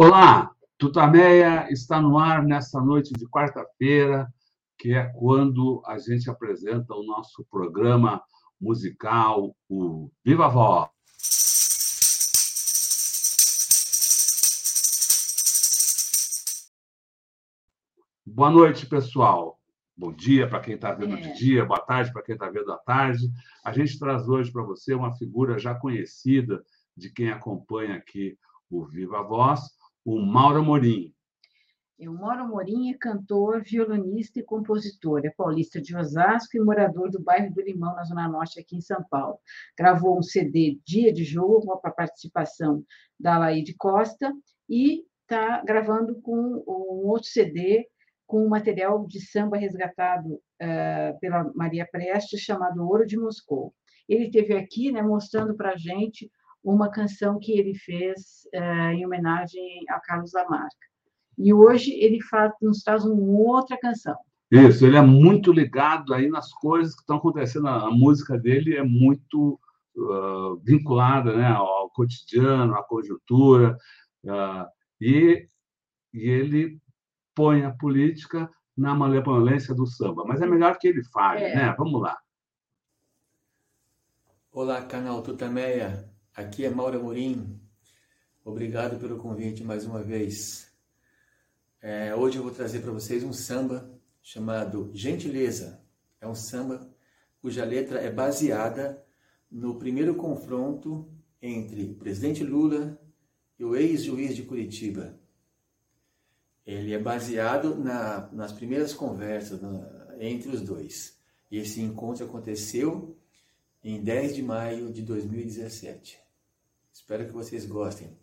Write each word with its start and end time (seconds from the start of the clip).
Olá, 0.00 0.54
Tutameia 0.78 1.66
está 1.72 2.00
no 2.00 2.16
ar 2.16 2.44
nesta 2.44 2.80
noite 2.80 3.12
de 3.14 3.26
quarta-feira, 3.26 4.32
que 4.78 4.94
é 4.94 5.04
quando 5.06 5.82
a 5.84 5.98
gente 5.98 6.30
apresenta 6.30 6.94
o 6.94 7.02
nosso 7.02 7.44
programa 7.50 8.22
musical, 8.60 9.56
o 9.68 10.08
Viva 10.24 10.46
Voz. 10.46 10.88
Boa 18.24 18.50
noite, 18.52 18.86
pessoal. 18.86 19.58
Bom 19.96 20.12
dia 20.12 20.48
para 20.48 20.60
quem 20.60 20.76
está 20.76 20.92
vendo 20.92 21.16
é. 21.16 21.20
de 21.22 21.32
dia, 21.36 21.64
boa 21.64 21.80
tarde 21.80 22.12
para 22.12 22.22
quem 22.22 22.34
está 22.34 22.48
vendo 22.48 22.70
à 22.70 22.78
tarde. 22.78 23.28
A 23.64 23.72
gente 23.72 23.98
traz 23.98 24.28
hoje 24.28 24.52
para 24.52 24.62
você 24.62 24.94
uma 24.94 25.16
figura 25.16 25.58
já 25.58 25.74
conhecida 25.74 26.62
de 26.96 27.10
quem 27.10 27.32
acompanha 27.32 27.96
aqui 27.96 28.38
o 28.70 28.86
Viva 28.86 29.22
Voz, 29.22 29.76
o 30.08 30.18
Mauro 30.18 30.60
Amorim. 30.60 31.12
O 32.00 32.12
Mauro 32.12 32.44
Amorim 32.44 32.90
é 32.90 32.96
cantor, 32.96 33.62
violonista 33.62 34.40
e 34.40 34.42
compositor. 34.42 35.20
É 35.26 35.30
paulista 35.30 35.82
de 35.82 35.94
Osasco 35.94 36.56
e 36.56 36.60
morador 36.60 37.10
do 37.10 37.20
bairro 37.20 37.52
do 37.52 37.60
Limão, 37.60 37.94
na 37.94 38.04
Zona 38.04 38.26
Norte, 38.26 38.58
aqui 38.58 38.74
em 38.74 38.80
São 38.80 39.04
Paulo. 39.10 39.38
Gravou 39.76 40.18
um 40.18 40.22
CD 40.22 40.78
Dia 40.86 41.12
de 41.12 41.24
Jogo, 41.24 41.78
para 41.80 41.90
participação 41.90 42.82
da 43.20 43.36
Laide 43.36 43.74
Costa, 43.74 44.32
e 44.66 45.04
está 45.20 45.62
gravando 45.62 46.18
com 46.22 46.64
um 46.66 47.06
outro 47.06 47.28
CD 47.28 47.86
com 48.26 48.46
um 48.46 48.48
material 48.48 49.06
de 49.06 49.20
samba 49.20 49.58
resgatado 49.58 50.34
uh, 50.36 51.20
pela 51.20 51.52
Maria 51.54 51.86
Prestes, 51.86 52.40
chamado 52.40 52.82
Ouro 52.82 53.06
de 53.06 53.18
Moscou. 53.18 53.74
Ele 54.08 54.24
esteve 54.24 54.54
aqui 54.54 54.90
né, 54.90 55.02
mostrando 55.02 55.54
para 55.54 55.72
a 55.72 55.76
gente 55.76 56.30
uma 56.62 56.90
canção 56.90 57.38
que 57.38 57.52
ele 57.52 57.74
fez 57.74 58.46
uh, 58.54 58.92
em 58.92 59.04
homenagem 59.04 59.84
a 59.88 60.00
Carlos 60.00 60.32
Lamarca. 60.32 60.88
E 61.36 61.52
hoje 61.52 61.92
ele 61.92 62.20
faz, 62.22 62.52
nos 62.60 62.82
traz 62.82 63.04
uma 63.04 63.22
outra 63.22 63.78
canção. 63.78 64.16
Isso, 64.50 64.84
ele 64.86 64.96
é 64.96 65.02
muito 65.02 65.52
ligado 65.52 66.14
aí 66.14 66.28
nas 66.28 66.52
coisas 66.52 66.94
que 66.94 67.02
estão 67.02 67.18
acontecendo. 67.18 67.68
A 67.68 67.90
música 67.90 68.38
dele 68.38 68.76
é 68.76 68.82
muito 68.82 69.60
uh, 69.96 70.56
vinculada 70.64 71.36
né, 71.36 71.48
ao 71.48 71.90
cotidiano, 71.90 72.74
à 72.74 72.82
conjuntura, 72.82 73.76
uh, 74.24 74.66
e, 75.00 75.46
e 76.12 76.28
ele 76.28 76.80
põe 77.34 77.64
a 77.64 77.70
política 77.70 78.50
na 78.76 78.94
malemolência 78.94 79.74
do 79.74 79.86
samba. 79.86 80.24
Mas 80.26 80.40
é 80.40 80.46
melhor 80.46 80.78
que 80.78 80.88
ele 80.88 81.04
fale, 81.04 81.44
é. 81.44 81.54
né? 81.54 81.74
Vamos 81.76 82.00
lá. 82.00 82.16
Olá, 84.50 84.82
canal 84.82 85.22
Tutameia. 85.22 86.08
Aqui 86.38 86.64
é 86.64 86.70
Mauro 86.70 87.00
Amorim. 87.00 87.60
Obrigado 88.44 88.96
pelo 89.00 89.18
convite 89.18 89.64
mais 89.64 89.84
uma 89.84 90.04
vez. 90.04 90.70
É, 91.82 92.14
hoje 92.14 92.36
eu 92.36 92.44
vou 92.44 92.52
trazer 92.52 92.78
para 92.78 92.92
vocês 92.92 93.24
um 93.24 93.32
samba 93.32 93.90
chamado 94.22 94.88
Gentileza. 94.94 95.82
É 96.20 96.28
um 96.28 96.36
samba 96.36 96.88
cuja 97.42 97.64
letra 97.64 97.98
é 97.98 98.08
baseada 98.08 99.04
no 99.50 99.80
primeiro 99.80 100.14
confronto 100.14 101.10
entre 101.42 101.86
o 101.86 101.94
presidente 101.96 102.44
Lula 102.44 102.96
e 103.58 103.64
o 103.64 103.74
ex-juiz 103.74 104.36
de 104.36 104.44
Curitiba. 104.44 105.18
Ele 106.64 106.94
é 106.94 107.00
baseado 107.00 107.74
na, 107.74 108.30
nas 108.30 108.52
primeiras 108.52 108.94
conversas 108.94 109.60
na, 109.60 110.14
entre 110.20 110.50
os 110.50 110.60
dois. 110.60 111.18
E 111.50 111.58
esse 111.58 111.80
encontro 111.80 112.24
aconteceu 112.24 113.18
em 113.82 114.00
10 114.00 114.36
de 114.36 114.42
maio 114.44 114.92
de 114.92 115.02
2017. 115.02 116.27
Espero 117.08 117.24
que 117.24 117.32
vocês 117.32 117.64
gostem. 117.64 118.14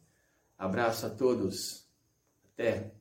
Abraço 0.56 1.08
a 1.08 1.10
todos. 1.10 1.90
Até. 2.54 2.94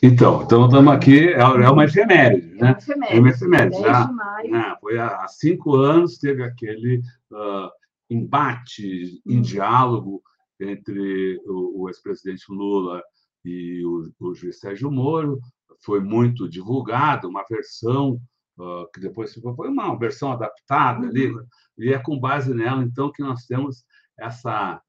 Então, 0.00 0.44
então 0.44 0.66
estamos 0.66 0.94
aqui, 0.94 1.30
é, 1.30 1.40
é 1.40 1.70
uma 1.70 1.86
efeméride, 1.86 2.54
né? 2.54 2.78
É 3.08 3.18
uma 3.18 3.30
efeméride. 3.30 3.80
Já, 3.80 4.08
né? 4.48 4.76
Foi 4.80 4.96
há 4.96 5.26
cinco 5.26 5.74
anos, 5.74 6.18
teve 6.18 6.44
aquele 6.44 7.02
uh, 7.32 7.68
embate 8.08 9.20
em 9.26 9.38
hum. 9.38 9.42
diálogo 9.42 10.22
entre 10.60 11.42
o, 11.46 11.82
o 11.82 11.88
ex-presidente 11.88 12.44
Lula 12.48 13.02
e 13.44 13.84
o, 13.84 14.08
o 14.20 14.34
juiz 14.36 14.60
Sérgio 14.60 14.88
Moro. 14.92 15.40
Foi 15.80 15.98
muito 15.98 16.48
divulgado, 16.48 17.28
uma 17.28 17.44
versão 17.50 18.20
uh, 18.58 18.90
que 18.92 19.00
depois 19.00 19.34
foi 19.34 19.68
uma 19.68 19.98
versão 19.98 20.32
adaptada 20.32 21.06
ali, 21.06 21.30
uhum. 21.30 21.46
e 21.78 21.92
é 21.92 21.98
com 21.98 22.18
base 22.18 22.54
nela, 22.54 22.82
então, 22.82 23.12
que 23.12 23.22
nós 23.22 23.46
temos 23.46 23.84
essa 24.18 24.80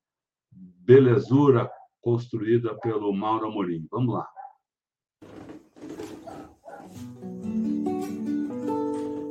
belezura 0.51 1.69
construída 2.01 2.75
pelo 2.79 3.13
Mauro 3.13 3.47
Amorim. 3.47 3.85
Vamos 3.91 4.15
lá. 4.15 4.27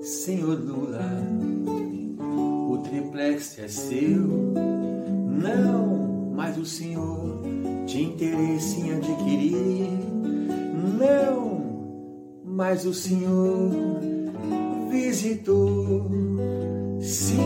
Senhor 0.02 0.58
Lula, 0.58 1.02
o 2.68 2.78
triplex 2.82 3.58
é 3.58 3.66
seu, 3.66 4.24
não, 4.24 6.32
mas 6.36 6.56
o 6.58 6.64
senhor 6.64 7.42
tinha 7.86 8.08
interesse 8.08 8.80
em 8.80 8.94
adquirir, 8.94 9.88
não, 10.98 12.42
mas 12.44 12.86
o 12.86 12.94
senhor 12.94 14.00
visitou. 14.88 16.10
Sim, 17.00 17.36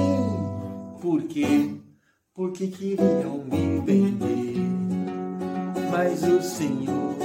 por 1.01 1.23
quê? 1.25 1.75
Porque 2.35 2.69
queriam 2.69 3.45
me 3.45 3.81
vender, 3.81 4.57
mas 5.91 6.23
o 6.23 6.41
Senhor 6.43 7.20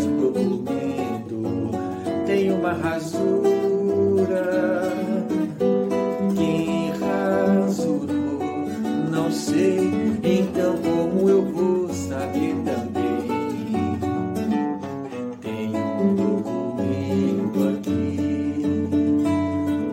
traz 0.00 0.06
um 0.06 0.16
documento, 0.16 1.42
tem 2.26 2.50
uma 2.52 2.72
rasura. 2.72 3.20
Quem 6.36 6.90
rasurou, 6.92 8.40
não 9.10 9.30
sei, 9.30 9.90
então 10.22 10.76
como 10.78 11.28
eu 11.28 11.42
vou 11.52 11.88
saber 11.92 12.54
também? 12.64 14.00
Tem 15.40 15.68
um 15.76 16.14
documento 16.14 17.68
aqui 17.68 18.16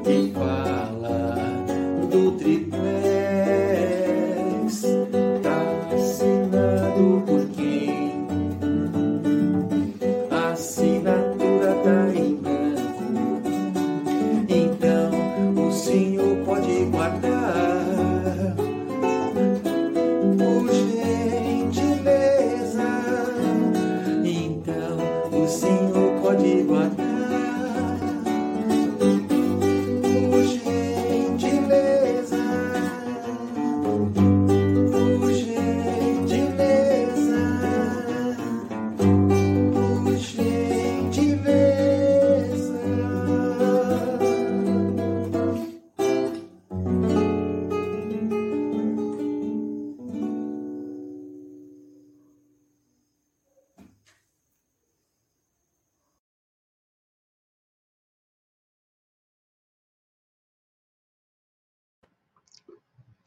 que 0.03 0.31
fala 0.33 1.35
do 2.09 2.31
tribunal. 2.33 2.76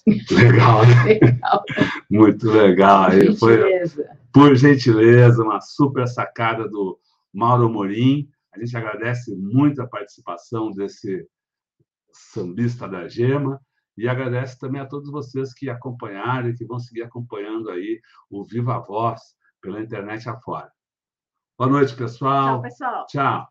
Legal, 0.06 0.87
né? 0.87 1.05
Legal. 1.05 1.64
Muito 2.11 2.50
legal. 2.50 3.11
Por 3.11 3.20
gentileza. 3.20 4.05
Foi, 4.05 4.17
por 4.32 4.56
gentileza, 4.56 5.43
uma 5.43 5.61
super 5.61 6.08
sacada 6.08 6.69
do, 6.69 6.99
Mauro 7.32 7.69
Morim. 7.69 8.29
A 8.52 8.58
gente 8.58 8.76
agradece 8.76 9.35
muito 9.37 9.81
a 9.81 9.87
participação 9.87 10.70
desse 10.70 11.26
sambista 12.12 12.88
da 12.88 13.08
Gema 13.08 13.61
e 13.97 14.08
agradece 14.08 14.58
também 14.58 14.81
a 14.81 14.87
todos 14.87 15.11
vocês 15.11 15.55
que 15.55 15.70
acompanharam 15.70 16.49
e 16.49 16.55
que 16.55 16.64
vão 16.64 16.79
seguir 16.79 17.02
acompanhando 17.02 17.70
aí 17.70 18.00
o 18.29 18.44
Viva 18.44 18.79
Voz 18.81 19.20
pela 19.61 19.81
internet 19.81 20.29
afora. 20.29 20.70
Boa 21.56 21.70
noite, 21.70 21.94
pessoal. 21.94 22.61
Tchau, 22.61 22.62
pessoal. 22.62 23.06
Tchau. 23.06 23.49